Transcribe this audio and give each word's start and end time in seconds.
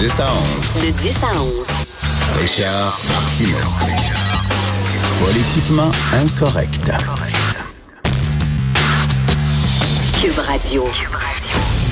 10 0.00 0.18
à 0.20 0.32
11. 0.32 0.82
De 0.82 0.90
10 0.92 1.14
à 1.22 1.42
11. 1.42 1.66
Richard 2.40 2.98
Martineau. 3.06 3.58
Politiquement 5.22 5.90
incorrect. 6.14 6.90
Cube 10.18 10.38
Radio. 10.38 10.88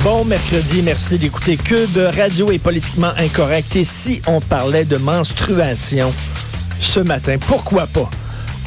Bon 0.02 0.25
mercredi, 0.25 0.80
merci 0.80 1.18
d'écouter 1.18 1.59
Cube 1.59 1.98
Radio 2.16 2.50
est 2.50 2.59
politiquement 2.59 3.12
incorrect. 3.18 3.77
Et 3.77 3.84
si 3.84 4.22
on 4.27 4.40
parlait 4.40 4.86
de 4.86 4.96
menstruation 4.96 6.11
ce 6.80 7.00
matin, 7.00 7.36
pourquoi 7.46 7.86
pas? 7.88 8.09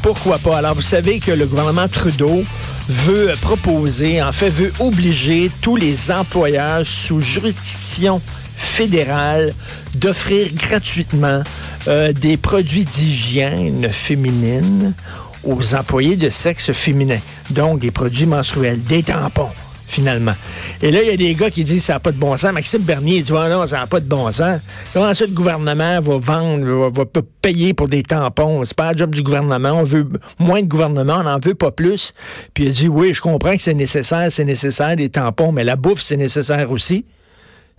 Pourquoi 0.03 0.37
pas? 0.37 0.59
Alors, 0.59 0.75
vous 0.75 0.83
savez 0.83 1.19
que 1.19 1.31
le 1.31 1.47
gouvernement 1.47 1.87
Trudeau 1.87 2.43
veut 2.87 3.31
proposer, 3.41 4.21
en 4.21 4.33
fait, 4.33 4.51
veut 4.51 4.71
obliger 4.79 5.49
tous 5.61 5.77
les 5.77 6.11
employeurs 6.11 6.85
sous 6.85 7.21
juridiction 7.21 8.21
fédérale 8.61 9.53
d'offrir 9.95 10.53
gratuitement 10.53 11.41
euh, 11.87 12.13
des 12.13 12.37
produits 12.37 12.85
d'hygiène 12.85 13.89
féminine 13.91 14.93
aux 15.43 15.75
employés 15.75 16.15
de 16.15 16.29
sexe 16.29 16.71
féminin. 16.71 17.19
Donc, 17.49 17.79
des 17.79 17.91
produits 17.91 18.27
menstruels, 18.27 18.81
des 18.83 19.03
tampons 19.03 19.49
finalement. 19.87 20.33
Et 20.81 20.89
là, 20.89 21.01
il 21.01 21.09
y 21.09 21.11
a 21.11 21.17
des 21.17 21.35
gars 21.35 21.49
qui 21.49 21.65
disent 21.65 21.83
ça 21.83 21.93
n'a 21.93 21.99
pas 21.99 22.13
de 22.13 22.17
bon 22.17 22.37
sens. 22.37 22.53
Maxime 22.53 22.81
Bernier 22.81 23.21
dit 23.21 23.33
ah 23.35 23.49
non, 23.49 23.67
ça 23.67 23.79
n'a 23.79 23.87
pas 23.87 23.99
de 23.99 24.07
bon 24.07 24.31
sens. 24.31 24.61
Comment 24.93 25.13
ça, 25.13 25.25
le 25.25 25.33
gouvernement 25.33 25.99
va 25.99 26.17
vendre, 26.17 26.65
va, 26.65 27.03
va 27.03 27.21
payer 27.41 27.73
pour 27.73 27.89
des 27.89 28.01
tampons? 28.01 28.63
C'est 28.63 28.77
pas 28.77 28.93
le 28.93 28.97
job 28.97 29.13
du 29.13 29.21
gouvernement. 29.21 29.71
On 29.71 29.83
veut 29.83 30.07
moins 30.39 30.61
de 30.61 30.67
gouvernement, 30.67 31.17
on 31.19 31.23
n'en 31.23 31.39
veut 31.39 31.55
pas 31.55 31.71
plus. 31.71 32.13
Puis 32.53 32.67
il 32.67 32.71
dit 32.71 32.87
oui, 32.87 33.13
je 33.13 33.19
comprends 33.19 33.53
que 33.53 33.61
c'est 33.61 33.73
nécessaire, 33.73 34.31
c'est 34.31 34.45
nécessaire 34.45 34.95
des 34.95 35.09
tampons, 35.09 35.51
mais 35.51 35.65
la 35.65 35.75
bouffe, 35.75 36.01
c'est 36.01 36.17
nécessaire 36.17 36.71
aussi. 36.71 37.05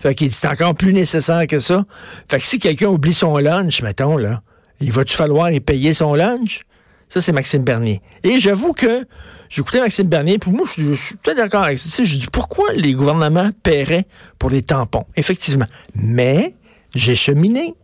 Fait 0.02 0.16
qu'il 0.16 0.28
dit 0.28 0.34
c'est 0.34 0.48
encore 0.48 0.74
plus 0.74 0.92
nécessaire 0.92 1.46
que 1.46 1.60
ça. 1.60 1.84
Fait 2.28 2.40
que 2.40 2.46
si 2.46 2.58
quelqu'un 2.58 2.88
oublie 2.88 3.14
son 3.14 3.38
lunch, 3.38 3.82
mettons, 3.82 4.16
là, 4.16 4.42
il 4.80 4.90
va-tu 4.90 5.16
falloir 5.16 5.50
y 5.52 5.60
payer 5.60 5.94
son 5.94 6.14
lunch? 6.14 6.62
Ça, 7.08 7.20
c'est 7.20 7.30
Maxime 7.30 7.62
Bernier. 7.62 8.02
Et 8.24 8.40
j'avoue 8.40 8.72
que 8.72 9.06
j'écoutais 9.48 9.80
Maxime 9.80 10.08
Bernier, 10.08 10.38
pour 10.38 10.52
moi, 10.52 10.66
je, 10.76 10.94
suis 10.94 11.16
tout 11.22 11.34
d'accord 11.34 11.62
avec 11.62 11.78
ça. 11.78 12.02
Je 12.02 12.16
dis, 12.16 12.26
pourquoi 12.32 12.72
les 12.72 12.94
gouvernements 12.94 13.50
paieraient 13.62 14.06
pour 14.40 14.50
les 14.50 14.62
tampons? 14.62 15.04
Effectivement. 15.14 15.66
Mais 15.94 16.54
j'ai 16.96 17.14
cheminé. 17.14 17.74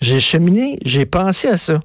J'ai 0.00 0.18
cheminé, 0.18 0.78
j'ai 0.84 1.06
pensé 1.06 1.48
à 1.48 1.58
ça. 1.58 1.80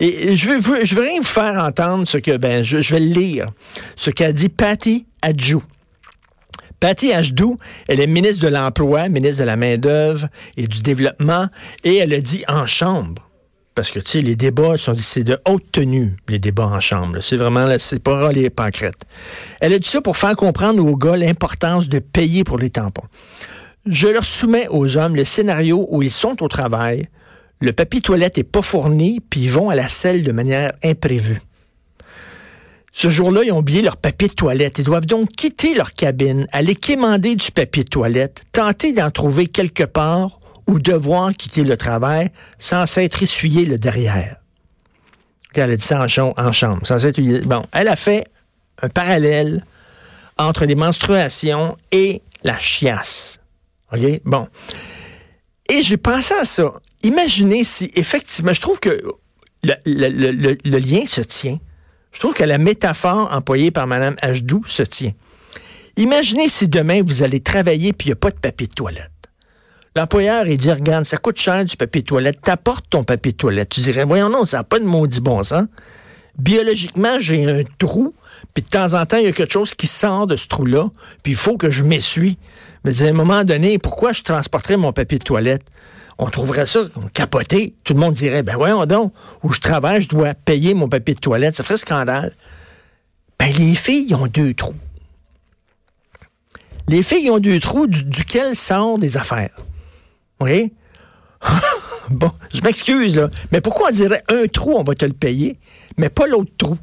Et 0.00 0.36
je 0.36 0.48
veux, 0.48 0.84
je 0.84 0.94
veux 0.94 1.02
rien 1.02 1.18
vous 1.18 1.26
faire 1.26 1.64
entendre 1.64 2.06
ce 2.06 2.18
que, 2.18 2.36
ben, 2.36 2.62
je, 2.62 2.76
vais 2.76 3.00
lire, 3.00 3.50
ce 3.96 4.10
qu'a 4.10 4.32
dit 4.32 4.48
Patty 4.48 5.06
Adjou. 5.22 5.62
Patty 6.82 7.12
Adjou, 7.12 7.58
elle 7.86 8.00
est 8.00 8.08
ministre 8.08 8.42
de 8.42 8.48
l'Emploi, 8.48 9.08
ministre 9.08 9.38
de 9.38 9.44
la 9.44 9.54
Main-d'œuvre 9.54 10.26
et 10.56 10.66
du 10.66 10.82
Développement, 10.82 11.46
et 11.84 11.98
elle 11.98 12.12
a 12.12 12.20
dit 12.20 12.42
en 12.48 12.66
chambre 12.66 13.30
parce 13.76 13.92
que, 13.92 14.00
tu 14.00 14.10
sais, 14.10 14.20
les 14.20 14.34
débats, 14.34 14.76
sont 14.76 14.96
c'est 14.98 15.22
de 15.22 15.38
haute 15.48 15.62
tenue, 15.70 16.16
les 16.28 16.40
débats 16.40 16.66
en 16.66 16.80
chambre. 16.80 17.20
C'est 17.22 17.36
vraiment, 17.36 17.68
c'est 17.78 18.02
pas 18.02 18.32
les 18.32 18.50
pancrètes. 18.50 19.04
Elle 19.60 19.74
a 19.74 19.78
dit 19.78 19.88
ça 19.88 20.00
pour 20.00 20.16
faire 20.16 20.34
comprendre 20.34 20.84
aux 20.84 20.96
gars 20.96 21.16
l'importance 21.16 21.88
de 21.88 22.00
payer 22.00 22.42
pour 22.42 22.58
les 22.58 22.70
tampons. 22.70 23.06
Je 23.86 24.08
leur 24.08 24.24
soumets 24.24 24.66
aux 24.68 24.96
hommes 24.96 25.14
le 25.14 25.22
scénario 25.22 25.86
où 25.88 26.02
ils 26.02 26.10
sont 26.10 26.42
au 26.42 26.48
travail, 26.48 27.06
le 27.60 27.72
papier 27.72 28.00
toilette 28.00 28.38
est 28.38 28.42
pas 28.42 28.60
fourni, 28.60 29.20
puis 29.20 29.42
ils 29.42 29.52
vont 29.52 29.70
à 29.70 29.76
la 29.76 29.86
selle 29.86 30.24
de 30.24 30.32
manière 30.32 30.72
imprévue. 30.82 31.38
Ce 32.92 33.08
jour-là, 33.08 33.42
ils 33.44 33.52
ont 33.52 33.58
oublié 33.58 33.80
leur 33.82 33.96
papier 33.96 34.28
de 34.28 34.34
toilette. 34.34 34.78
Ils 34.78 34.84
doivent 34.84 35.06
donc 35.06 35.30
quitter 35.32 35.74
leur 35.74 35.94
cabine, 35.94 36.46
aller 36.52 36.74
quémander 36.74 37.36
du 37.36 37.50
papier 37.50 37.84
de 37.84 37.88
toilette, 37.88 38.44
tenter 38.52 38.92
d'en 38.92 39.10
trouver 39.10 39.46
quelque 39.46 39.84
part 39.84 40.40
ou 40.66 40.78
devoir 40.78 41.32
quitter 41.32 41.64
le 41.64 41.76
travail 41.76 42.30
sans 42.58 42.86
s'être 42.86 43.22
essuyé 43.22 43.64
le 43.64 43.78
derrière. 43.78 44.36
Elle 45.54 45.70
a 45.70 45.76
dit 45.76 45.84
ça 45.84 46.00
en, 46.00 46.08
chambre. 46.52 46.82
Bon, 47.44 47.66
elle 47.72 47.88
a 47.88 47.96
fait 47.96 48.26
un 48.80 48.88
parallèle 48.88 49.64
entre 50.38 50.64
les 50.64 50.74
menstruations 50.74 51.76
et 51.90 52.22
la 52.42 52.58
chiasse. 52.58 53.40
OK? 53.92 54.00
Bon. 54.24 54.48
Et 55.70 55.82
j'ai 55.82 55.96
pensé 55.96 56.34
à 56.34 56.44
ça. 56.44 56.72
Imaginez 57.02 57.64
si, 57.64 57.90
effectivement, 57.94 58.52
je 58.52 58.60
trouve 58.60 58.80
que 58.80 58.98
le, 59.62 60.78
lien 60.78 61.06
se 61.06 61.20
tient. 61.20 61.58
Je 62.12 62.18
trouve 62.18 62.34
que 62.34 62.44
la 62.44 62.58
métaphore 62.58 63.32
employée 63.32 63.70
par 63.70 63.86
Mme 63.86 64.16
Hdou 64.22 64.62
se 64.66 64.82
tient. 64.82 65.12
Imaginez 65.96 66.48
si 66.48 66.68
demain 66.68 67.02
vous 67.04 67.22
allez 67.22 67.40
travailler 67.40 67.92
puis 67.92 68.08
il 68.08 68.10
n'y 68.10 68.14
a 68.14 68.16
pas 68.16 68.30
de 68.30 68.38
papier 68.38 68.66
de 68.66 68.74
toilette. 68.74 69.10
L'employeur, 69.94 70.46
il 70.46 70.56
dit, 70.56 70.72
regarde, 70.72 71.04
ça 71.04 71.18
coûte 71.18 71.38
cher 71.38 71.64
du 71.66 71.76
papier 71.76 72.00
de 72.00 72.06
toilette, 72.06 72.40
t'apportes 72.40 72.86
ton 72.88 73.04
papier 73.04 73.32
de 73.32 73.36
toilette. 73.36 73.68
Tu 73.68 73.80
dirais, 73.80 74.04
voyons 74.04 74.30
non, 74.30 74.46
ça 74.46 74.58
n'a 74.58 74.64
pas 74.64 74.78
de 74.78 74.84
maudit 74.84 75.20
bon 75.20 75.42
sens. 75.42 75.64
Biologiquement, 76.38 77.18
j'ai 77.18 77.44
un 77.44 77.62
trou, 77.78 78.14
puis 78.54 78.62
de 78.62 78.68
temps 78.68 78.94
en 78.94 79.04
temps, 79.04 79.18
il 79.18 79.24
y 79.24 79.28
a 79.28 79.32
quelque 79.32 79.52
chose 79.52 79.74
qui 79.74 79.86
sort 79.86 80.26
de 80.26 80.36
ce 80.36 80.48
trou-là, 80.48 80.90
puis 81.22 81.32
il 81.32 81.36
faut 81.36 81.58
que 81.58 81.70
je 81.70 81.84
m'essuie. 81.84 82.38
Mais 82.84 83.02
à 83.02 83.06
un 83.06 83.12
moment 83.12 83.44
donné, 83.44 83.78
pourquoi 83.78 84.12
je 84.12 84.22
transporterais 84.22 84.76
mon 84.76 84.92
papier 84.92 85.18
de 85.18 85.24
toilette? 85.24 85.64
On 86.18 86.26
trouverait 86.26 86.66
ça 86.66 86.80
capoté. 87.14 87.74
Tout 87.84 87.94
le 87.94 88.00
monde 88.00 88.14
dirait, 88.14 88.42
ben 88.42 88.56
voyons 88.56 88.86
donc, 88.86 89.12
où 89.42 89.52
je 89.52 89.60
travaille, 89.60 90.02
je 90.02 90.08
dois 90.08 90.34
payer 90.34 90.74
mon 90.74 90.88
papier 90.88 91.14
de 91.14 91.20
toilette. 91.20 91.56
Ça 91.56 91.62
ferait 91.62 91.78
scandale. 91.78 92.32
Ben, 93.38 93.50
les 93.58 93.74
filles 93.74 94.14
ont 94.14 94.26
deux 94.26 94.54
trous. 94.54 94.74
Les 96.88 97.02
filles 97.02 97.30
ont 97.30 97.38
deux 97.38 97.60
trous 97.60 97.86
duquel 97.86 98.56
sortent 98.56 99.00
des 99.00 99.16
affaires. 99.16 99.56
Oui? 100.40 100.72
bon, 102.10 102.30
je 102.52 102.60
m'excuse, 102.60 103.16
là. 103.16 103.30
Mais 103.50 103.60
pourquoi 103.60 103.88
on 103.88 103.92
dirait 103.92 104.22
un 104.28 104.46
trou, 104.46 104.74
on 104.76 104.84
va 104.84 104.94
te 104.94 105.04
le 105.04 105.12
payer, 105.12 105.58
mais 105.96 106.08
pas 106.08 106.26
l'autre 106.26 106.52
trou? 106.58 106.76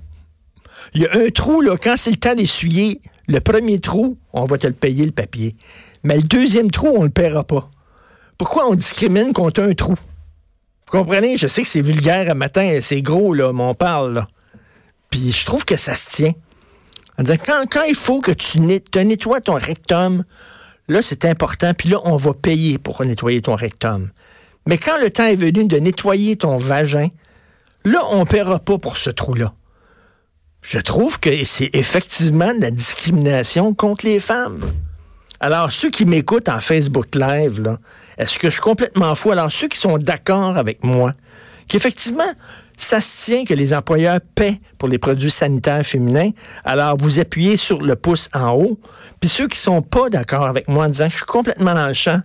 Il 0.94 1.02
y 1.02 1.06
a 1.06 1.14
un 1.14 1.30
trou, 1.30 1.62
là, 1.62 1.78
quand 1.82 1.96
c'est 1.98 2.12
le 2.12 2.18
temps 2.18 2.36
d'essuyer, 2.36 3.02
le 3.28 3.40
premier 3.40 3.80
trou, 3.80 4.18
on 4.34 4.46
va 4.46 4.58
te 4.58 4.68
le 4.68 4.74
payer, 4.74 5.06
le 5.06 5.12
papier. 5.12 5.56
Mais 6.04 6.18
le 6.18 6.24
deuxième 6.24 6.72
trou, 6.72 6.88
on 6.96 7.04
le 7.04 7.10
paiera 7.10 7.44
pas. 7.44 7.70
Pourquoi 8.38 8.70
on 8.70 8.76
discrimine 8.76 9.34
contre 9.34 9.62
un 9.62 9.74
trou? 9.74 9.94
Vous 9.94 10.98
comprenez? 10.98 11.38
Je 11.38 11.48
sais 11.48 11.62
que 11.62 11.68
c'est 11.68 11.82
vulgaire 11.82 12.30
à 12.30 12.34
matin, 12.34 12.80
c'est 12.82 13.02
gros, 13.02 13.34
là, 13.34 13.54
mais 13.54 13.64
on 13.64 13.76
parle, 13.76 14.14
là. 14.14 14.28
Puis 15.10 15.32
je 15.32 15.46
trouve 15.46 15.66
que 15.66 15.78
ça 15.78 15.96
se 15.96 16.16
tient. 16.16 16.34
Quand, 17.18 17.66
quand 17.70 17.84
il 17.84 17.96
faut 17.96 18.22
que 18.22 18.32
tu 18.32 18.60
nettoies 18.60 19.42
ton 19.42 19.56
rectum, 19.56 20.24
Là, 20.90 21.04
c'est 21.04 21.24
important, 21.26 21.76
puis 21.76 21.90
là, 21.90 22.00
on 22.04 22.18
va 22.18 22.34
payer 22.34 22.80
pour 22.80 23.06
nettoyer 23.06 23.44
ton 23.44 23.56
rectum. 23.56 24.10
Mais 24.66 24.80
quand 24.80 25.00
le 25.00 25.12
temps 25.12 25.26
est 25.26 25.36
venu 25.36 25.68
de 25.68 25.78
nettoyer 25.78 26.36
ton 26.36 26.58
vagin, 26.58 27.10
là, 27.86 28.02
on 28.10 28.22
ne 28.22 28.24
paiera 28.24 28.58
pas 28.58 28.80
pour 28.80 28.98
ce 28.98 29.12
trou-là. 29.12 29.54
Je 30.64 30.80
trouve 30.80 31.20
que 31.20 31.44
c'est 31.46 31.70
effectivement 31.74 32.56
de 32.56 32.62
la 32.62 32.72
discrimination 32.72 33.76
contre 33.76 34.04
les 34.08 34.20
femmes. 34.20 34.62
Alors, 35.40 35.72
ceux 35.72 35.90
qui 35.90 36.06
m'écoutent 36.06 36.50
en 36.50 36.60
Facebook 36.60 37.16
Live, 37.16 37.78
est-ce 38.18 38.38
que 38.38 38.48
je 38.50 38.54
suis 38.54 38.62
complètement 38.62 39.16
fou? 39.16 39.32
Alors, 39.32 39.52
ceux 39.52 39.70
qui 39.70 39.80
sont 39.80 39.98
d'accord 39.98 40.58
avec 40.58 40.84
moi, 40.84 41.14
qu'effectivement, 41.70 42.32
ça 42.76 43.00
se 43.00 43.26
tient 43.26 43.46
que 43.46 43.54
les 43.54 43.74
employeurs 43.74 44.20
paient 44.36 44.60
pour 44.78 44.90
les 44.90 44.98
produits 44.98 45.32
sanitaires 45.32 45.86
féminins. 45.86 46.32
Alors, 46.66 46.98
vous 46.98 47.20
appuyez 47.20 47.56
sur 47.56 47.82
le 47.82 47.96
pouce 47.96 48.30
en 48.34 48.52
haut. 48.52 48.80
Puis 49.20 49.30
ceux 49.30 49.48
qui 49.48 49.58
sont 49.58 49.82
pas 49.82 50.10
d'accord 50.10 50.46
avec 50.46 50.68
moi 50.68 50.86
en 50.86 50.90
disant 50.90 51.10
je 51.10 51.18
suis 51.18 51.26
complètement 51.26 51.74
dans 51.74 51.88
le 51.88 51.94
champ, 51.94 52.20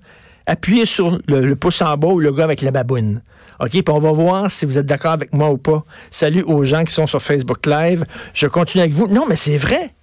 appuyez 0.47 0.87
sur 0.87 1.19
le, 1.29 1.55
pouce 1.55 1.83
en 1.83 1.97
bas 1.97 2.09
ou 2.09 2.21
le 2.21 2.33
gars 2.33 2.45
avec 2.45 2.63
la 2.63 2.71
baboune. 2.71 3.23
OK, 3.61 3.71
puis 3.71 3.85
on 3.89 4.01
va 4.01 4.13
voir 4.13 4.51
si 4.51 4.65
vous 4.65 4.79
êtes 4.79 4.87
d'accord 4.87 5.13
avec 5.13 5.33
moi 5.33 5.51
ou 5.51 5.59
pas. 5.59 5.85
Salut 6.11 6.43
aux 6.43 6.65
gens 6.65 6.83
qui 6.83 6.93
sont 6.93 7.07
sur 7.07 7.23
Facebook 7.23 7.67
Live. 7.67 8.05
Je 8.33 8.49
continue 8.49 8.83
avec 8.83 8.95
vous. 8.95 9.07
Non, 9.07 9.27
mais 9.29 9.37
c'est 9.37 9.59
vrai. 9.59 9.95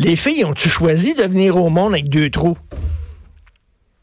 Les 0.00 0.16
filles 0.16 0.44
ont-tu 0.44 0.68
choisi 0.68 1.14
de 1.14 1.24
venir 1.24 1.56
au 1.56 1.70
monde 1.70 1.92
avec 1.92 2.08
deux 2.08 2.30
trous? 2.30 2.56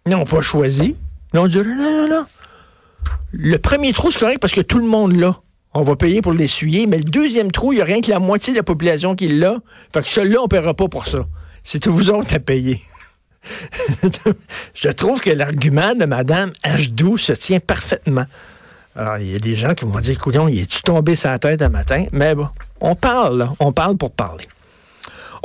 Non, 0.07 0.25
pas 0.25 0.42
choisi. 0.42 0.95
Non, 1.33 1.44
on 1.44 1.47
dit 1.47 1.57
non, 1.57 1.75
non, 1.75 2.07
non. 2.09 2.25
Le 3.31 3.57
premier 3.57 3.94
trou, 3.94 4.12
c'est 4.12 4.19
correct 4.19 4.39
parce 4.39 4.53
que 4.53 4.62
tout 4.62 4.80
le 4.80 4.88
monde 4.88 5.15
l'a 5.15 5.36
on 5.77 5.83
va 5.83 5.97
payer 5.97 6.21
pour 6.21 6.31
l'essuyer, 6.31 6.88
mais 6.88 7.00
le 7.00 7.03
deuxième 7.03 7.51
trou, 7.51 7.74
il 7.74 7.75
n'y 7.75 7.81
a 7.81 7.86
rien 7.86 8.00
que 8.00 8.09
la 8.09 8.19
moitié 8.19 8.53
de 8.53 8.57
la 8.57 8.63
population 8.63 9.13
qui 9.13 9.27
l'a. 9.27 9.57
Fait 9.94 10.01
que 10.01 10.07
celui-là, 10.07 10.39
on 10.39 10.44
ne 10.44 10.47
paiera 10.47 10.74
pas 10.74 10.88
pour 10.88 11.06
ça. 11.06 11.25
C'est 11.65 11.86
vous 11.88 12.09
autres 12.09 12.33
à 12.33 12.39
payer. 12.39 12.80
Je 14.74 14.88
trouve 14.88 15.19
que 15.19 15.31
l'argument 15.31 15.94
de 15.94 16.06
Mme 16.06 16.53
Hdou 16.63 17.18
se 17.18 17.33
tient 17.33 17.59
parfaitement. 17.59 18.24
Alors, 18.95 19.18
il 19.18 19.33
y 19.33 19.36
a 19.36 19.39
des 19.39 19.56
gens 19.56 19.74
qui 19.75 19.83
vont 19.83 20.00
dire, 20.00 20.18
couillon, 20.18 20.47
il 20.47 20.62
est-tu 20.62 20.81
tombé 20.81 21.13
sa 21.13 21.38
tête 21.39 21.62
un 21.62 21.68
matin? 21.68 22.06
Mais 22.13 22.36
bon, 22.36 22.47
on 22.80 22.95
parle, 22.95 23.39
là. 23.39 23.53
on 23.59 23.74
parle 23.74 23.97
pour 23.97 24.12
parler. 24.12 24.47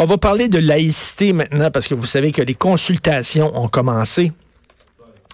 On 0.02 0.06
va 0.06 0.17
parler 0.17 0.49
de 0.49 0.58
laïcité 0.58 1.35
maintenant 1.35 1.70
parce 1.70 1.87
que 1.87 1.93
vous 1.93 2.06
savez 2.06 2.32
que 2.32 2.41
les 2.41 2.55
consultations 2.55 3.55
ont 3.55 3.69
commencé. 3.69 4.32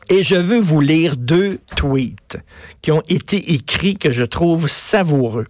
Et 0.08 0.24
je 0.24 0.34
veux 0.34 0.58
vous 0.58 0.80
lire 0.80 1.16
deux 1.16 1.60
tweets 1.76 2.36
qui 2.82 2.90
ont 2.90 3.02
été 3.08 3.52
écrits 3.52 3.96
que 3.96 4.10
je 4.10 4.24
trouve 4.24 4.66
savoureux. 4.66 5.46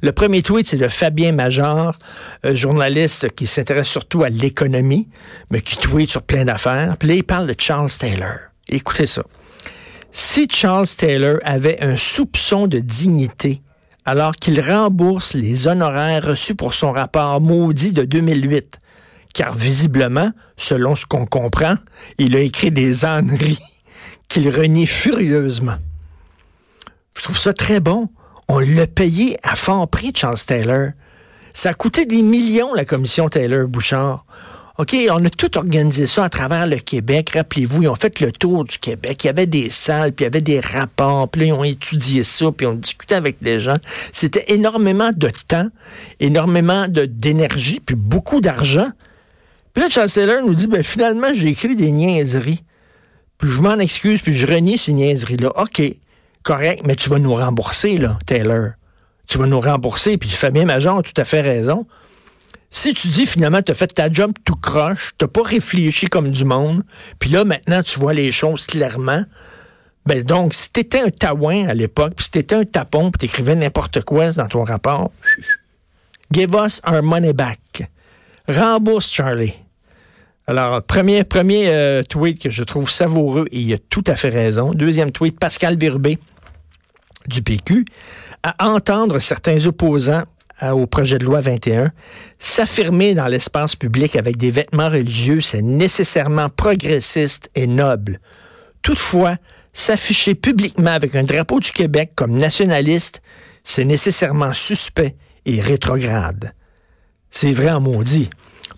Le 0.00 0.12
premier 0.12 0.42
tweet, 0.42 0.68
c'est 0.68 0.76
de 0.76 0.86
Fabien 0.86 1.32
Major, 1.32 1.98
journaliste 2.44 3.34
qui 3.34 3.48
s'intéresse 3.48 3.88
surtout 3.88 4.22
à 4.22 4.28
l'économie, 4.28 5.08
mais 5.50 5.60
qui 5.60 5.76
tweet 5.76 6.10
sur 6.10 6.22
plein 6.22 6.44
d'affaires. 6.44 6.96
Puis 6.98 7.08
là, 7.08 7.14
il 7.16 7.24
parle 7.24 7.48
de 7.48 7.56
Charles 7.58 7.90
Taylor. 7.90 8.36
Écoutez 8.68 9.06
ça. 9.06 9.24
Si 10.12 10.46
Charles 10.48 10.86
Taylor 10.86 11.38
avait 11.42 11.82
un 11.82 11.96
soupçon 11.96 12.68
de 12.68 12.78
dignité, 12.78 13.60
alors 14.04 14.34
qu'il 14.34 14.60
rembourse 14.60 15.34
les 15.34 15.68
honoraires 15.68 16.26
reçus 16.26 16.54
pour 16.54 16.74
son 16.74 16.92
rapport 16.92 17.40
maudit 17.40 17.92
de 17.92 18.04
2008, 18.04 18.78
car 19.34 19.54
visiblement, 19.54 20.32
selon 20.56 20.94
ce 20.94 21.06
qu'on 21.06 21.26
comprend, 21.26 21.76
il 22.18 22.36
a 22.36 22.40
écrit 22.40 22.70
des 22.70 23.04
âneries 23.04 23.60
qu'il 24.28 24.48
renie 24.48 24.86
furieusement. 24.86 25.76
Je 27.16 27.22
trouve 27.22 27.38
ça 27.38 27.52
très 27.52 27.80
bon. 27.80 28.08
On 28.48 28.58
l'a 28.58 28.86
payé 28.86 29.36
à 29.42 29.54
fort 29.54 29.88
prix, 29.88 30.12
Charles 30.14 30.38
Taylor. 30.44 30.90
Ça 31.54 31.70
a 31.70 31.74
coûté 31.74 32.06
des 32.06 32.22
millions, 32.22 32.74
la 32.74 32.84
commission 32.84 33.28
Taylor-Bouchard. 33.28 34.24
OK, 34.78 34.96
on 35.10 35.22
a 35.22 35.28
tout 35.28 35.58
organisé 35.58 36.06
ça 36.06 36.24
à 36.24 36.28
travers 36.30 36.66
le 36.66 36.76
Québec. 36.76 37.32
Rappelez-vous, 37.34 37.82
ils 37.82 37.88
ont 37.88 37.94
fait 37.94 38.20
le 38.20 38.32
tour 38.32 38.64
du 38.64 38.78
Québec. 38.78 39.22
Il 39.22 39.26
y 39.26 39.30
avait 39.30 39.46
des 39.46 39.68
salles, 39.68 40.12
puis 40.12 40.24
il 40.24 40.26
y 40.26 40.28
avait 40.28 40.40
des 40.40 40.60
rapports, 40.60 41.28
puis 41.28 41.42
là, 41.42 41.46
ils 41.48 41.52
ont 41.52 41.64
étudié 41.64 42.24
ça, 42.24 42.50
puis 42.50 42.66
on 42.66 42.74
discuté 42.74 43.14
avec 43.14 43.36
les 43.42 43.60
gens. 43.60 43.76
C'était 44.12 44.46
énormément 44.48 45.10
de 45.14 45.30
temps, 45.46 45.68
énormément 46.20 46.86
d'énergie, 46.88 47.80
puis 47.80 47.96
beaucoup 47.96 48.40
d'argent. 48.40 48.88
Puis 49.74 49.82
là, 49.82 49.90
Chancellor 49.90 50.42
nous 50.42 50.54
dit, 50.54 50.66
ben 50.66 50.82
finalement, 50.82 51.28
j'ai 51.34 51.48
écrit 51.48 51.76
des 51.76 51.92
niaiseries. 51.92 52.64
Puis 53.36 53.50
je 53.50 53.60
m'en 53.60 53.78
excuse, 53.78 54.22
puis 54.22 54.32
je 54.34 54.46
renie 54.46 54.78
ces 54.78 54.94
niaiseries-là. 54.94 55.52
OK, 55.60 55.82
correct, 56.42 56.82
mais 56.86 56.96
tu 56.96 57.10
vas 57.10 57.18
nous 57.18 57.34
rembourser, 57.34 57.98
là, 57.98 58.18
Taylor. 58.24 58.70
Tu 59.28 59.36
vas 59.36 59.46
nous 59.46 59.60
rembourser, 59.60 60.16
puis 60.16 60.30
Fabien 60.30 60.64
Major 60.64 60.98
a 60.98 61.02
tout 61.02 61.12
à 61.16 61.24
fait 61.24 61.42
raison. 61.42 61.86
Si 62.74 62.94
tu 62.94 63.08
dis 63.08 63.26
finalement, 63.26 63.60
tu 63.60 63.70
as 63.70 63.74
fait 63.74 63.88
ta 63.88 64.10
job 64.10 64.32
tout 64.46 64.56
croche, 64.56 65.12
tu 65.18 65.28
pas 65.28 65.42
réfléchi 65.42 66.06
comme 66.06 66.30
du 66.30 66.46
monde, 66.46 66.82
puis 67.18 67.28
là, 67.28 67.44
maintenant, 67.44 67.82
tu 67.82 68.00
vois 68.00 68.14
les 68.14 68.32
choses 68.32 68.66
clairement, 68.66 69.24
ben 70.06 70.24
donc, 70.24 70.54
si 70.54 70.70
tu 70.72 70.80
étais 70.80 71.02
un 71.02 71.10
taouin 71.10 71.68
à 71.68 71.74
l'époque, 71.74 72.14
puis 72.16 72.24
si 72.24 72.30
tu 72.30 72.38
étais 72.38 72.54
un 72.54 72.64
tapon, 72.64 73.10
puis 73.10 73.20
tu 73.20 73.26
écrivais 73.26 73.54
n'importe 73.54 74.00
quoi 74.02 74.32
dans 74.32 74.48
ton 74.48 74.64
rapport, 74.64 75.12
give 76.32 76.56
us 76.58 76.80
our 76.90 77.02
money 77.02 77.34
back. 77.34 77.90
Rembourse, 78.48 79.12
Charlie. 79.12 79.54
Alors, 80.46 80.82
premier, 80.82 81.24
premier 81.24 81.68
euh, 81.68 82.02
tweet 82.02 82.40
que 82.42 82.50
je 82.50 82.64
trouve 82.64 82.90
savoureux, 82.90 83.46
et 83.52 83.60
il 83.60 83.72
a 83.74 83.78
tout 83.78 84.02
à 84.06 84.16
fait 84.16 84.30
raison. 84.30 84.72
Deuxième 84.72 85.12
tweet, 85.12 85.38
Pascal 85.38 85.76
Birbé 85.76 86.18
du 87.26 87.42
PQ, 87.42 87.84
à 88.42 88.66
entendre 88.66 89.18
certains 89.20 89.66
opposants 89.66 90.24
au 90.70 90.86
projet 90.86 91.18
de 91.18 91.24
loi 91.24 91.40
21, 91.40 91.90
s'affirmer 92.38 93.14
dans 93.14 93.26
l'espace 93.26 93.74
public 93.74 94.16
avec 94.16 94.36
des 94.36 94.50
vêtements 94.50 94.88
religieux, 94.88 95.40
c'est 95.40 95.62
nécessairement 95.62 96.48
progressiste 96.48 97.50
et 97.54 97.66
noble. 97.66 98.20
Toutefois, 98.82 99.36
s'afficher 99.72 100.34
publiquement 100.34 100.92
avec 100.92 101.16
un 101.16 101.24
drapeau 101.24 101.58
du 101.60 101.72
Québec 101.72 102.12
comme 102.14 102.36
nationaliste, 102.36 103.22
c'est 103.64 103.84
nécessairement 103.84 104.52
suspect 104.52 105.16
et 105.46 105.60
rétrograde. 105.60 106.54
C'est 107.30 107.52
vrai 107.52 107.70
en 107.70 107.80
maudit. 107.80 108.30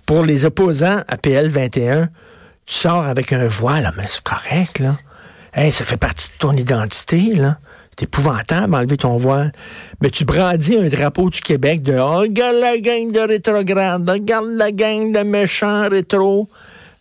Pour 0.06 0.22
les 0.22 0.44
opposants 0.44 1.02
à 1.08 1.16
PL 1.16 1.48
21, 1.48 2.08
tu 2.66 2.74
sors 2.74 3.04
avec 3.04 3.32
un 3.32 3.46
voile, 3.46 3.92
mais 3.96 4.04
c'est 4.08 4.22
correct, 4.22 4.78
là. 4.78 4.96
Ça 5.70 5.84
fait 5.84 5.96
partie 5.96 6.28
de 6.28 6.38
ton 6.38 6.52
identité, 6.52 7.34
là. 7.34 7.58
C'est 7.96 8.06
épouvantable 8.06 8.74
enlever 8.74 8.96
ton 8.96 9.16
voile. 9.16 9.52
Mais 10.00 10.10
tu 10.10 10.24
brandis 10.24 10.76
un 10.76 10.88
drapeau 10.88 11.30
du 11.30 11.40
Québec 11.40 11.82
de 11.82 11.96
oh, 11.96 12.18
regarde 12.18 12.56
la 12.56 12.78
gang 12.78 13.12
de 13.12 13.20
rétrogrades, 13.20 14.08
regarde 14.08 14.50
la 14.56 14.72
gang 14.72 15.12
de 15.12 15.20
méchants 15.20 15.88
rétro, 15.88 16.48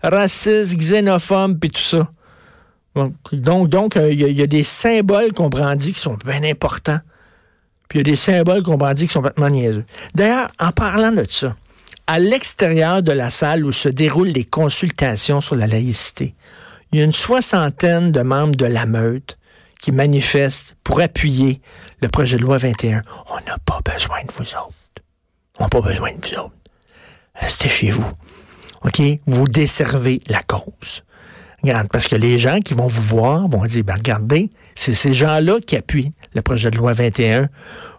racistes, 0.03 0.77
xénophobes, 0.77 1.59
puis 1.59 1.71
tout 1.71 1.81
ça. 1.81 2.07
Donc, 2.95 3.69
donc, 3.69 3.97
euh, 3.97 4.11
il 4.11 4.19
y, 4.19 4.41
a 4.43 4.47
des 4.47 4.63
symboles 4.63 5.33
qu'on 5.33 5.49
brandit 5.49 5.93
qui 5.93 5.99
sont 5.99 6.17
bien 6.23 6.43
importants. 6.43 6.99
Puis 7.89 7.99
il 7.99 8.07
y 8.07 8.09
a 8.09 8.11
des 8.11 8.15
symboles 8.15 8.61
qu'on 8.61 8.77
brandit 8.77 9.07
qui 9.07 9.13
sont 9.13 9.21
complètement 9.21 9.49
niaiseux. 9.49 9.85
D'ailleurs, 10.13 10.49
en 10.59 10.71
parlant 10.71 11.11
de 11.11 11.25
ça, 11.27 11.55
à 12.05 12.19
l'extérieur 12.19 13.01
de 13.01 13.11
la 13.11 13.31
salle 13.31 13.65
où 13.65 13.71
se 13.71 13.89
déroulent 13.89 14.27
les 14.27 14.43
consultations 14.43 15.41
sur 15.41 15.55
la 15.55 15.65
laïcité, 15.65 16.35
il 16.91 16.99
y 16.99 17.01
a 17.01 17.05
une 17.05 17.13
soixantaine 17.13 18.11
de 18.11 18.21
membres 18.21 18.55
de 18.55 18.65
la 18.65 18.85
meute 18.85 19.39
qui 19.83 19.91
manifestent 19.91 20.77
pour 20.85 21.01
appuyer 21.01 21.61
le 22.01 22.07
projet 22.07 22.37
de 22.37 22.41
loi 22.41 22.57
21. 22.57 23.01
On 23.29 23.35
n'a 23.45 23.57
pas 23.65 23.81
besoin 23.83 24.23
de 24.23 24.31
vous 24.31 24.55
autres. 24.55 24.73
On 25.59 25.63
n'a 25.63 25.69
pas 25.69 25.81
besoin 25.81 26.15
de 26.15 26.25
vous 26.25 26.39
autres. 26.39 26.55
Restez 27.35 27.67
chez 27.67 27.91
vous. 27.91 28.09
OK? 28.85 29.01
Vous 29.27 29.45
desservez 29.45 30.21
la 30.27 30.41
cause. 30.41 31.03
Regarde, 31.61 31.89
parce 31.89 32.07
que 32.07 32.15
les 32.15 32.37
gens 32.37 32.61
qui 32.61 32.73
vont 32.73 32.87
vous 32.87 33.01
voir 33.01 33.49
vont 33.49 33.65
dire, 33.65 33.83
ben, 33.83 33.95
regardez, 33.95 34.49
c'est 34.73 34.93
ces 34.93 35.13
gens-là 35.13 35.59
qui 35.59 35.75
appuient 35.75 36.13
le 36.33 36.41
projet 36.41 36.71
de 36.71 36.77
loi 36.77 36.93
21. 36.93 37.49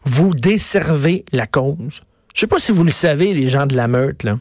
Vous 0.05 0.35
desservez 0.35 1.27
la 1.33 1.47
cause. 1.47 2.01
Je 2.35 2.41
sais 2.41 2.47
pas 2.47 2.61
si 2.61 2.73
vous 2.73 2.85
le 2.85 2.93
savez, 2.93 3.35
les 3.35 3.51
gens 3.51 3.67
de 3.67 3.77
la 3.77 3.89
meute, 3.89 4.23
là. 4.23 4.39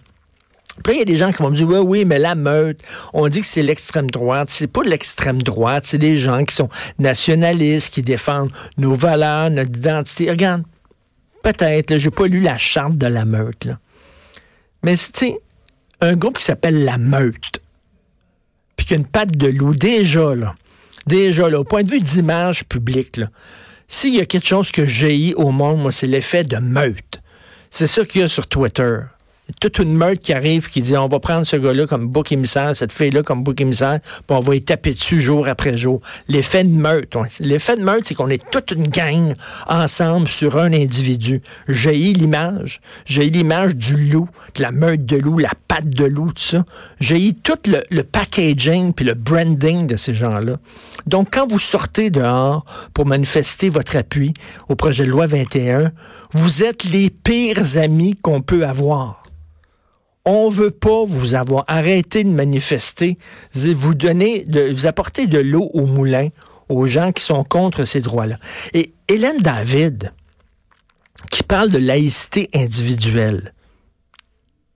Puis 0.84 0.96
il 0.96 1.00
y 1.00 1.02
a 1.02 1.06
des 1.06 1.18
gens 1.18 1.32
qui 1.32 1.44
vont 1.44 1.52
me 1.52 1.56
dire, 1.56 1.68
oui, 1.68 1.78
oui, 1.78 2.06
mais 2.06 2.18
la 2.18 2.36
meute, 2.36 2.82
on 3.14 3.28
dit 3.28 3.42
que 3.42 3.46
c'est 3.46 3.62
l'extrême 3.62 4.10
droite. 4.10 4.50
C'est 4.50 4.68
pas 4.68 4.82
l'extrême 4.84 5.42
droite, 5.42 5.84
c'est 5.86 6.00
des 6.00 6.18
gens 6.18 6.44
qui 6.44 6.56
sont 6.56 6.70
nationalistes, 6.98 7.94
qui 7.94 8.02
défendent 8.02 8.52
nos 8.78 8.96
valeurs, 8.96 9.52
notre 9.52 9.70
identité. 9.70 10.32
Regarde, 10.32 10.64
peut-être, 11.44 11.98
j'ai 11.98 12.10
pas 12.10 12.26
lu 12.28 12.40
la 12.40 12.58
charte 12.58 12.98
de 12.98 13.08
la 13.08 13.26
meute, 13.26 13.66
là. 13.66 13.78
Mais, 14.84 14.98
sais, 14.98 15.40
un 16.02 16.14
groupe 16.14 16.40
qui 16.40 16.44
s'appelle 16.44 16.84
la 16.84 16.98
meute, 16.98 17.62
puis 18.76 18.86
qui 18.86 18.94
a 18.94 18.98
une 18.98 19.06
patte 19.06 19.38
de 19.38 19.48
loup, 19.48 19.74
déjà, 19.74 20.36
là, 20.36 20.56
déjà, 21.08 21.50
là, 21.50 21.60
au 21.60 21.64
point 21.64 21.84
de 21.84 21.92
vue 21.92 22.02
d'image 22.02 22.66
publique, 22.66 23.20
s'il 23.88 24.16
y 24.16 24.20
a 24.20 24.26
quelque 24.26 24.48
chose 24.48 24.72
que 24.72 24.86
j'ai 24.86 25.34
au 25.36 25.52
monde, 25.52 25.82
moi, 25.82 25.92
c'est 25.92 26.08
l'effet 26.08 26.44
de 26.44 26.58
meute. 26.58 27.22
C'est 27.70 27.88
ça 27.88 28.04
qu'il 28.06 28.22
y 28.22 28.24
a 28.24 28.28
sur 28.28 28.48
Twitter 28.48 29.00
toute 29.60 29.80
une 29.80 29.94
meute 29.94 30.20
qui 30.20 30.34
arrive 30.34 30.70
qui 30.70 30.82
dit 30.82 30.96
on 30.96 31.08
va 31.08 31.20
prendre 31.20 31.46
ce 31.46 31.56
gars-là 31.56 31.86
comme 31.86 32.08
bouc 32.08 32.32
émissaire, 32.32 32.76
cette 32.76 32.94
fille-là 32.94 33.24
comme 33.24 33.44
bouc 33.44 33.60
émissaire, 33.60 34.00
puis 34.02 34.38
on 34.38 34.40
va 34.40 34.56
y 34.56 34.62
taper 34.62 34.94
dessus 34.94 35.20
jour 35.20 35.48
après 35.48 35.78
jour. 35.78 36.02
L'effet 36.28 36.64
de 36.64 36.70
meute. 36.70 37.16
L'effet 37.40 37.76
de 37.76 37.84
meute, 37.84 38.08
c'est 38.08 38.16
qu'on 38.16 38.30
est 38.30 38.44
toute 38.50 38.72
une 38.72 38.88
gang 38.88 39.34
ensemble 39.68 40.28
sur 40.28 40.58
un 40.58 40.72
individu. 40.74 41.42
J'ai 41.68 41.96
l'image. 41.96 42.82
J'ai 43.06 43.30
l'image 43.30 43.76
du 43.76 43.98
loup, 44.12 44.30
de 44.56 44.62
la 44.62 44.72
meute 44.72 45.06
de 45.06 45.18
loup, 45.18 45.40
la 45.40 45.52
patte 45.68 45.90
de 45.90 46.06
loup, 46.06 46.32
tout 46.32 46.42
ça. 46.42 46.66
J'ai 47.00 47.34
tout 47.34 47.58
le, 47.66 47.82
le 47.90 48.04
packaging 48.04 48.94
puis 48.94 49.06
le 49.06 49.14
branding 49.14 49.88
de 49.88 49.98
ces 49.98 50.14
gens-là. 50.14 50.58
Donc, 51.06 51.30
quand 51.32 51.48
vous 51.48 51.60
sortez 51.60 52.10
dehors 52.10 52.66
pour 52.94 53.06
manifester 53.06 53.70
votre 53.70 53.96
appui 53.98 54.34
au 54.70 54.76
projet 54.76 55.06
de 55.06 55.10
loi 55.10 55.28
21, 55.28 55.92
vous 56.32 56.64
êtes 56.64 56.86
les 56.86 57.10
pires 57.10 57.78
amis 57.78 58.16
qu'on 58.22 58.42
peut 58.42 58.66
avoir 58.66 59.23
on 60.26 60.50
veut 60.50 60.72
pas 60.72 61.04
vous 61.06 61.36
avoir 61.36 61.66
arrêté 61.68 62.24
de 62.24 62.30
manifester, 62.30 63.18
vous 63.54 63.94
donner, 63.94 64.46
de, 64.46 64.72
vous 64.72 64.86
apporter 64.86 65.28
de 65.28 65.40
l'eau 65.40 65.70
au 65.74 65.86
moulin 65.86 66.30
aux 66.70 66.88
gens 66.88 67.12
qui 67.12 67.24
sont 67.24 67.44
contre 67.44 67.84
ces 67.84 68.02
droits-là. 68.02 68.38
Et 68.74 68.94
Hélène 69.08 69.40
David, 69.40 70.14
qui 71.30 71.44
parle 71.44 71.70
de 71.70 71.78
laïcité 71.78 72.50
individuelle, 72.54 73.54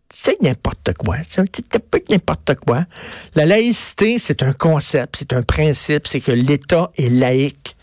c'est 0.09 0.41
n'importe 0.41 0.93
quoi. 0.93 1.17
C'est 1.29 1.79
peu 1.79 2.01
n'importe 2.09 2.55
quoi. 2.55 2.85
La 3.35 3.45
laïcité, 3.45 4.19
c'est 4.19 4.41
un 4.41 4.53
concept, 4.53 5.17
c'est 5.17 5.33
un 5.33 5.43
principe, 5.43 6.07
c'est 6.07 6.21
que 6.21 6.31
l'État 6.31 6.91
est 6.97 7.09
laïque. 7.09 7.75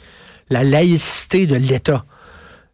La 0.51 0.65
laïcité 0.65 1.47
de 1.47 1.57
l'État. 1.57 2.05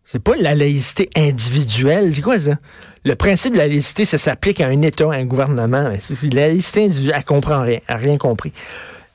C'est 0.05 0.23
pas 0.23 0.37
la 0.37 0.55
laïcité 0.55 1.09
individuelle. 1.17 2.15
C'est 2.15 2.23
quoi 2.23 2.39
ça? 2.39 2.57
Le 3.04 3.14
principe 3.14 3.54
de 3.54 3.59
la 3.59 3.66
laïcité, 3.66 4.04
ça 4.04 4.19
s'applique 4.19 4.61
à 4.61 4.66
un 4.66 4.83
État, 4.83 5.11
à 5.11 5.14
un 5.14 5.25
gouvernement. 5.25 5.90
La 6.33 6.49
laïcité 6.49 6.85
individuelle, 6.85 7.14
elle 7.16 7.25
comprend 7.25 7.62
rien, 7.62 7.80
elle 7.88 7.97
n'a 7.97 8.00
rien 8.00 8.19
compris. 8.19 8.52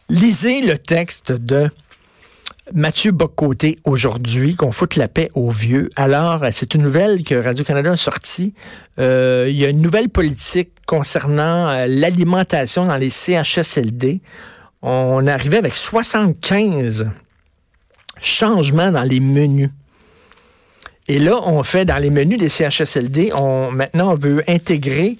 Lisez 0.09 0.61
le 0.61 0.77
texte 0.77 1.31
de 1.31 1.69
Mathieu 2.73 3.11
Bocoté 3.11 3.77
aujourd'hui, 3.83 4.55
qu'on 4.55 4.71
foute 4.71 4.95
la 4.95 5.07
paix 5.07 5.29
aux 5.35 5.51
vieux. 5.51 5.89
Alors, 5.95 6.43
c'est 6.51 6.73
une 6.73 6.81
nouvelle 6.81 7.23
que 7.23 7.35
Radio-Canada 7.35 7.91
a 7.91 7.97
sortie. 7.97 8.55
Euh, 8.99 9.45
il 9.47 9.55
y 9.55 9.65
a 9.65 9.69
une 9.69 9.81
nouvelle 9.81 10.09
politique 10.09 10.71
concernant 10.87 11.69
euh, 11.69 11.85
l'alimentation 11.87 12.85
dans 12.85 12.97
les 12.97 13.11
CHSLD. 13.11 14.21
On 14.81 15.27
arrivé 15.27 15.57
avec 15.57 15.75
75 15.75 17.07
changements 18.19 18.91
dans 18.91 19.03
les 19.03 19.19
menus. 19.19 19.69
Et 21.07 21.19
là, 21.19 21.39
on 21.47 21.63
fait 21.63 21.85
dans 21.85 21.97
les 21.97 22.09
menus 22.09 22.39
des 22.39 22.49
CHSLD, 22.49 23.31
on, 23.33 23.71
maintenant, 23.71 24.11
on 24.11 24.15
veut 24.15 24.43
intégrer 24.47 25.17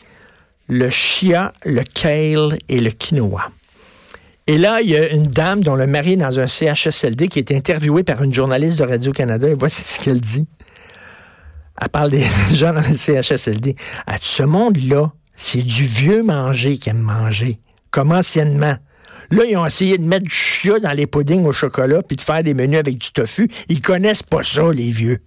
le 0.68 0.90
chia, 0.90 1.54
le 1.64 1.84
kale 1.84 2.58
et 2.70 2.80
le 2.80 2.90
quinoa. 2.90 3.52
Et 4.48 4.58
là, 4.58 4.82
il 4.82 4.90
y 4.90 4.96
a 4.96 5.10
une 5.12 5.26
dame 5.26 5.64
dont 5.64 5.76
le 5.76 5.88
mari 5.88 6.14
est 6.14 6.18
dans 6.18 6.40
un 6.40 6.48
CHSLD 6.48 7.28
qui 7.28 7.40
est 7.40 7.52
interviewée 7.52 8.04
par 8.04 8.24
une 8.24 8.34
journaliste 8.34 8.78
de 8.78 8.84
Radio-Canada 8.84 9.48
et 9.48 9.54
voici 9.54 9.82
ce 9.86 10.00
qu'elle 10.00 10.22
dit. 10.22 10.48
Elle 11.80 11.90
parle 11.90 12.12
des 12.12 12.26
gens 12.54 12.74
dans 12.74 12.82
le 12.88 12.96
CHSLD. 12.96 13.76
À 14.08 14.18
ce 14.22 14.44
monde-là, 14.44 15.12
c'est 15.36 15.62
du 15.62 15.84
vieux 15.84 16.24
manger 16.24 16.78
qui 16.78 16.90
aime 16.90 17.00
manger, 17.00 17.60
comme 17.92 18.12
anciennement. 18.12 18.76
Là, 19.32 19.44
ils 19.50 19.58
ont 19.58 19.66
essayé 19.66 19.98
de 19.98 20.04
mettre 20.04 20.26
du 20.26 20.34
chia 20.34 20.80
dans 20.80 20.94
les 20.94 21.08
puddings 21.08 21.46
au 21.46 21.52
chocolat 21.52 22.02
puis 22.04 22.16
de 22.16 22.22
faire 22.22 22.44
des 22.44 22.54
menus 22.54 22.80
avec 22.80 22.98
du 22.98 23.12
tofu. 23.12 23.50
Ils 23.68 23.82
connaissent 23.82 24.24
pas 24.24 24.44
ça, 24.44 24.72
les 24.72 24.92
vieux. 24.92 25.20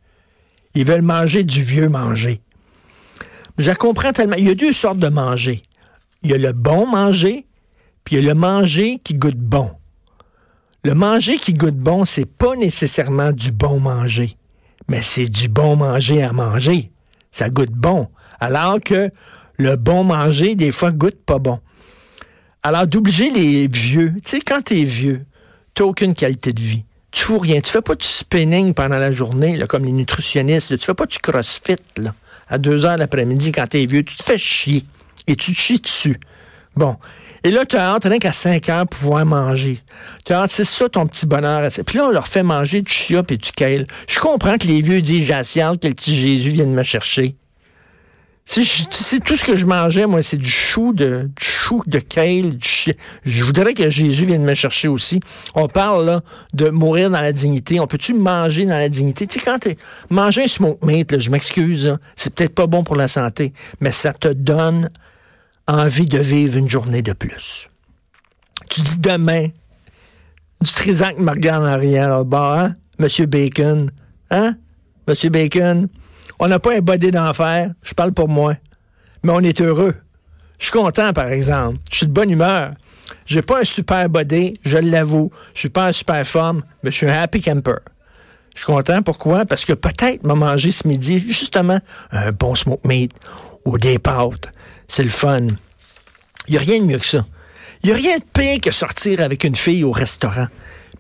Ils 0.75 0.85
veulent 0.85 1.03
manger 1.03 1.45
du 1.45 1.63
vieux 1.63 1.89
manger. 1.89 2.41
Je 3.59 3.73
comprends 3.73 4.13
tellement. 4.13 4.37
Il 4.37 4.45
y 4.45 4.51
a 4.51 4.55
deux 4.55 4.73
sortes 4.73 4.99
de 4.99 5.09
manger. 5.09 5.63
Il 6.23 6.31
y 6.31 6.35
a 6.35 6.39
le 6.39 6.53
bon 6.53 6.87
manger, 6.87 7.47
puis 8.05 8.17
il 8.17 8.25
y 8.25 8.27
a 8.27 8.33
le 8.33 8.39
manger 8.39 8.99
qui 9.03 9.15
goûte 9.15 9.39
bon. 9.39 9.71
Le 10.85 10.95
manger 10.95 11.37
qui 11.37 11.55
goûte 11.55 11.77
bon, 11.77 12.05
c'est 12.05 12.25
pas 12.25 12.55
nécessairement 12.57 13.33
du 13.33 13.51
bon 13.51 13.81
manger, 13.81 14.37
mais 14.89 15.03
c'est 15.03 15.29
du 15.29 15.49
bon 15.49 15.77
manger 15.77 16.23
à 16.23 16.33
manger. 16.33 16.93
Ça 17.33 17.51
goûte 17.51 17.73
bon. 17.73 18.09
Alors 18.41 18.79
que 18.81 19.11
le 19.59 19.77
bon 19.77 20.05
manger, 20.05 20.55
des 20.55 20.73
fois, 20.73 20.93
goûte 20.93 21.21
pas 21.25 21.39
bon. 21.39 21.59
Alors, 22.63 22.87
d'obliger 22.87 23.31
les 23.31 23.69
vieux, 23.69 24.15
tu 24.25 24.37
sais, 24.37 24.41
quand 24.41 24.63
t'es 24.63 24.85
vieux, 24.85 25.25
t'as 25.75 25.85
aucune 25.85 26.15
qualité 26.15 26.53
de 26.53 26.61
vie. 26.61 26.85
Tu 27.11 27.23
fous 27.23 27.39
rien. 27.39 27.61
Tu 27.61 27.71
fais 27.71 27.83
pas 27.83 27.95
du 27.95 28.07
spinning 28.07 28.75
pendant 28.75 28.99
la 28.99 29.11
journée, 29.11 29.57
là, 29.57 29.67
comme 29.67 29.85
les 29.85 29.93
nutritionnistes. 29.93 30.77
Tu 30.79 30.85
fais 30.85 30.95
pas 30.95 31.07
du 31.07 31.19
crossfit, 31.19 31.77
à 32.49 32.59
deux 32.59 32.85
heures 32.85 32.97
l'après-midi 32.97 33.53
quand 33.53 33.67
t'es 33.67 33.87
vieux. 33.87 34.03
Tu 34.03 34.17
te 34.17 34.23
fais 34.23 34.39
chier. 34.39 34.85
Et 35.27 35.37
tu 35.37 35.53
te 35.53 35.59
chies 35.59 35.81
dessus. 35.81 36.19
Bon. 36.77 36.97
Et 37.45 37.51
là, 37.51 37.65
tu 37.65 37.77
as 37.77 37.95
hâte 37.95 38.05
rien 38.05 38.19
qu'à 38.19 38.33
5 38.33 38.69
heures 38.69 38.87
pouvoir 38.87 39.25
manger. 39.25 39.81
Tu 40.25 40.33
as 40.33 40.43
hâte, 40.43 40.51
c'est 40.51 40.65
ça 40.65 40.89
ton 40.89 41.07
petit 41.07 41.27
bonheur. 41.27 41.69
Puis 41.87 41.99
là, 41.99 42.07
on 42.07 42.11
leur 42.11 42.27
fait 42.27 42.43
manger 42.43 42.83
du 42.83 42.91
chia 42.91 43.23
et 43.29 43.37
du 43.37 43.53
kale. 43.53 43.87
Je 44.09 44.19
comprends 44.19 44.59
que 44.59 44.67
les 44.67 44.81
vieux 44.81 45.01
disent, 45.01 45.27
j'ai 45.27 45.33
que 45.81 45.87
le 45.87 45.95
petit 45.95 46.17
Jésus 46.17 46.51
vienne 46.51 46.73
me 46.73 46.83
chercher. 46.83 47.37
C'est 48.51 49.23
tout 49.23 49.37
ce 49.37 49.45
que 49.45 49.57
je 49.57 49.67
mangeais, 49.67 50.07
moi, 50.07 50.23
c'est 50.23 50.39
du 50.39 50.49
chou, 50.49 50.95
de, 50.95 51.31
du 51.39 51.45
chou, 51.45 51.83
de 51.87 51.99
kale, 51.99 52.57
du 52.57 52.67
chia. 52.67 52.95
Je 53.23 53.45
voudrais 53.45 53.75
que 53.75 53.91
Jésus 53.91 54.25
vienne 54.25 54.43
me 54.43 54.55
chercher 54.55 54.89
aussi. 54.89 55.21
On 55.55 55.69
parle, 55.69 56.07
là, 56.07 56.23
de 56.55 56.71
mourir 56.71 57.11
dans 57.11 57.21
la 57.21 57.33
dignité. 57.33 57.79
On 57.79 57.87
peut-tu 57.87 58.15
manger 58.15 58.65
dans 58.65 58.79
la 58.79 58.89
dignité? 58.89 59.27
Tu 59.27 59.39
sais, 59.39 59.45
quand 59.45 59.59
t'es, 59.59 59.77
manger 60.09 60.45
un 60.45 60.49
smoke 60.49 60.85
meat, 60.87 61.21
je 61.21 61.29
m'excuse, 61.29 61.99
c'est 62.17 62.33
peut-être 62.33 62.55
pas 62.55 62.67
bon 62.67 62.85
pour 62.85 62.97
la 62.97 63.07
santé, 63.07 63.53
mais 63.81 63.93
ça 63.93 64.15
te 64.15 64.29
donne 64.29 64.89
envie 65.67 66.07
de 66.07 66.19
vivre 66.19 66.57
une 66.57 66.71
journée 66.71 67.03
de 67.03 67.13
plus. 67.13 67.69
Tu 68.71 68.81
dis 68.81 68.99
demain, 68.99 69.49
du 70.63 70.73
trisac 70.73 71.19
me 71.19 71.31
regarde 71.31 71.65
en 71.65 71.67
arrière, 71.67 72.09
là, 72.09 72.25
bas, 72.25 72.65
hein? 72.65 72.77
Monsieur 72.99 73.27
Bacon, 73.27 73.91
hein? 74.31 74.57
Monsieur 75.07 75.29
Bacon, 75.29 75.87
on 76.39 76.49
n'a 76.49 76.59
pas 76.59 76.77
un 76.77 76.81
body 76.81 77.11
d'enfer, 77.11 77.73
je 77.83 77.95
parle 77.95 78.13
pour 78.13 78.29
moi, 78.29 78.55
mais 79.23 79.33
on 79.33 79.41
est 79.41 79.61
heureux. 79.61 79.95
Je 80.59 80.65
suis 80.65 80.73
content, 80.73 81.13
par 81.13 81.29
exemple. 81.29 81.79
Je 81.91 81.99
suis 81.99 82.07
de 82.07 82.13
bonne 82.13 82.31
humeur. 82.31 82.73
J'ai 83.27 83.43
pas 83.43 83.61
un 83.61 83.65
super 83.65 84.09
body, 84.09 84.55
je 84.65 84.79
l'avoue. 84.79 85.31
Je 85.55 85.61
suis 85.61 85.69
pas 85.69 85.87
un 85.87 85.93
super 85.93 86.27
forme, 86.27 86.63
mais 86.83 86.91
je 86.91 86.97
suis 86.97 87.07
un 87.07 87.23
happy 87.23 87.41
camper. 87.41 87.79
Je 88.55 88.61
suis 88.61 88.67
content. 88.67 89.03
Pourquoi? 89.03 89.45
Parce 89.47 89.65
que 89.65 89.73
peut-être 89.73 90.25
m'a 90.25 90.35
mangé 90.35 90.71
ce 90.71 90.87
midi, 90.89 91.21
justement, 91.21 91.79
un 92.11 92.33
bon 92.33 92.55
smoke 92.55 92.87
meat 92.87 93.13
ou 93.65 93.79
des 93.79 93.99
pâtes. 93.99 94.51
C'est 94.89 95.05
le 95.05 95.11
fun. 95.11 95.47
Il 96.49 96.53
n'y 96.53 96.57
a 96.57 96.61
rien 96.61 96.81
de 96.81 96.85
mieux 96.85 96.99
que 96.99 97.07
ça. 97.07 97.25
Il 97.83 97.91
n'y 97.91 97.93
a 97.93 97.97
rien 97.97 98.19
de 98.19 98.25
pire 98.33 98.61
que 98.61 98.73
sortir 98.73 99.21
avec 99.21 99.45
une 99.45 99.55
fille 99.55 99.85
au 99.85 99.93
restaurant, 99.93 100.49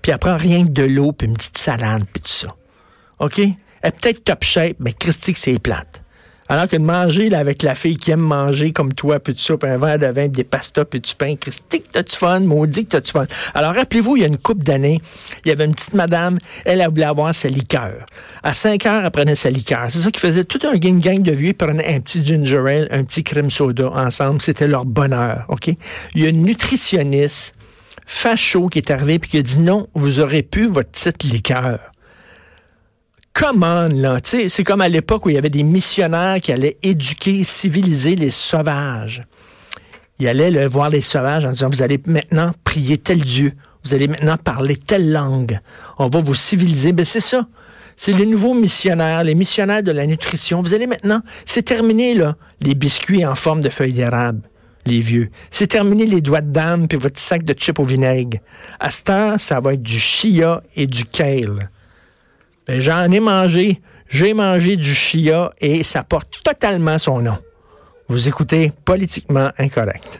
puis 0.00 0.12
elle 0.12 0.18
prend 0.18 0.36
rien 0.36 0.64
que 0.64 0.70
de 0.70 0.84
l'eau, 0.84 1.12
puis 1.12 1.26
une 1.26 1.36
petite 1.36 1.58
salade, 1.58 2.04
puis 2.12 2.22
tout 2.22 2.30
ça. 2.30 2.54
OK? 3.18 3.40
Elle 3.82 3.88
est 3.88 4.00
peut-être 4.00 4.24
top 4.24 4.44
shape, 4.44 4.76
mais 4.80 4.92
Christy, 4.92 5.34
c'est 5.36 5.58
plate. 5.58 6.02
Alors 6.50 6.66
que 6.66 6.76
de 6.76 6.82
manger 6.82 7.28
là, 7.28 7.40
avec 7.40 7.62
la 7.62 7.74
fille 7.74 7.98
qui 7.98 8.10
aime 8.10 8.20
manger 8.20 8.72
comme 8.72 8.94
toi, 8.94 9.20
puis 9.20 9.34
de 9.34 9.38
soupe, 9.38 9.64
un 9.64 9.76
verre 9.76 9.98
de 9.98 10.06
vin, 10.06 10.28
des 10.28 10.44
pastas, 10.44 10.86
puis 10.86 10.98
du 10.98 11.14
pain, 11.14 11.36
Christy, 11.36 11.82
t'as-tu 11.92 12.16
fun? 12.16 12.40
Maudit 12.40 12.84
que 12.86 12.92
t'as-tu 12.92 13.12
fun. 13.12 13.26
Alors 13.54 13.74
rappelez-vous, 13.74 14.16
il 14.16 14.20
y 14.22 14.24
a 14.24 14.28
une 14.28 14.38
couple 14.38 14.64
d'années, 14.64 15.00
il 15.44 15.48
y 15.48 15.52
avait 15.52 15.66
une 15.66 15.74
petite 15.74 15.92
madame, 15.92 16.38
elle, 16.64 16.80
a 16.80 16.88
voulu 16.88 17.02
avoir 17.02 17.34
sa 17.34 17.50
liqueur. 17.50 18.06
À 18.42 18.54
5 18.54 18.86
heures, 18.86 19.04
elle 19.04 19.10
prenait 19.10 19.34
sa 19.34 19.50
liqueur. 19.50 19.88
C'est 19.90 19.98
ça 19.98 20.10
qui 20.10 20.20
faisait 20.20 20.44
tout 20.44 20.60
un 20.66 20.76
gang-gang 20.76 21.20
de 21.20 21.32
vieux, 21.32 21.48
ils 21.48 21.54
prenaient 21.54 21.94
un 21.94 22.00
petit 22.00 22.24
ginger 22.24 22.64
ale, 22.66 22.88
un 22.92 23.04
petit 23.04 23.24
crème 23.24 23.50
soda 23.50 23.90
ensemble. 23.90 24.40
C'était 24.40 24.68
leur 24.68 24.86
bonheur, 24.86 25.44
OK? 25.48 25.68
Il 26.14 26.22
y 26.22 26.24
a 26.24 26.30
une 26.30 26.44
nutritionniste 26.44 27.56
facho 28.06 28.68
qui 28.68 28.78
est 28.78 28.90
arrivée 28.90 29.18
puis 29.18 29.30
qui 29.30 29.36
a 29.36 29.42
dit 29.42 29.58
non, 29.58 29.86
vous 29.94 30.20
aurez 30.20 30.42
pu 30.42 30.66
votre 30.66 30.88
petite 30.88 31.24
liqueur 31.24 31.92
comment 33.38 33.86
là, 33.88 34.18
c'est 34.22 34.64
comme 34.64 34.80
à 34.80 34.88
l'époque 34.88 35.24
où 35.24 35.30
il 35.30 35.36
y 35.36 35.38
avait 35.38 35.48
des 35.48 35.62
missionnaires 35.62 36.40
qui 36.40 36.52
allaient 36.52 36.76
éduquer, 36.82 37.44
civiliser 37.44 38.16
les 38.16 38.30
sauvages. 38.30 39.22
Ils 40.18 40.26
allaient 40.26 40.66
voir 40.66 40.90
les 40.90 41.00
sauvages 41.00 41.46
en 41.46 41.50
disant, 41.50 41.68
vous 41.70 41.82
allez 41.82 42.00
maintenant 42.06 42.52
prier 42.64 42.98
tel 42.98 43.20
Dieu, 43.20 43.52
vous 43.84 43.94
allez 43.94 44.08
maintenant 44.08 44.36
parler 44.36 44.74
telle 44.74 45.12
langue, 45.12 45.60
on 45.98 46.08
va 46.08 46.20
vous 46.20 46.34
civiliser. 46.34 46.92
Ben 46.92 47.04
c'est 47.04 47.20
ça. 47.20 47.46
C'est 47.96 48.12
les 48.12 48.26
nouveaux 48.26 48.54
missionnaires, 48.54 49.22
les 49.22 49.34
missionnaires 49.34 49.82
de 49.82 49.92
la 49.92 50.06
nutrition. 50.06 50.60
Vous 50.62 50.74
allez 50.74 50.86
maintenant, 50.86 51.20
c'est 51.46 51.62
terminé 51.62 52.14
là, 52.14 52.36
les 52.60 52.74
biscuits 52.74 53.24
en 53.24 53.34
forme 53.34 53.60
de 53.60 53.68
feuilles 53.68 53.92
d'érable 53.92 54.42
les 54.86 55.00
vieux. 55.00 55.28
C'est 55.50 55.66
terminé 55.66 56.06
les 56.06 56.22
doigts 56.22 56.40
de 56.40 56.50
dame 56.50 56.88
puis 56.88 56.96
votre 56.96 57.20
sac 57.20 57.42
de 57.42 57.52
chips 57.52 57.78
au 57.78 57.84
vinaigre. 57.84 58.38
À 58.80 58.88
cette 58.88 59.10
heure, 59.10 59.38
ça 59.38 59.60
va 59.60 59.74
être 59.74 59.82
du 59.82 59.98
chia 59.98 60.62
et 60.76 60.86
du 60.86 61.04
kale. 61.04 61.68
Ben, 62.68 62.80
j'en 62.80 63.10
ai 63.10 63.18
mangé. 63.18 63.80
J'ai 64.10 64.34
mangé 64.34 64.76
du 64.76 64.94
chia 64.94 65.50
et 65.60 65.82
ça 65.82 66.02
porte 66.02 66.40
totalement 66.44 66.98
son 66.98 67.20
nom. 67.20 67.36
Vous 68.08 68.28
écoutez 68.28 68.72
Politiquement 68.84 69.50
Incorrect. 69.58 70.16